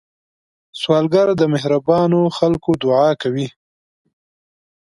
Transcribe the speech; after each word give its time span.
سوالګر 0.79 1.27
د 1.39 1.43
مهربانو 1.53 2.21
خلکو 2.37 2.69
دعا 2.83 3.09
کوي 3.21 3.47